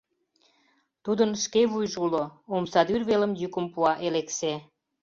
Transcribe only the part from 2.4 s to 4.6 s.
омсадӱр велым йӱкым пуа Элексе.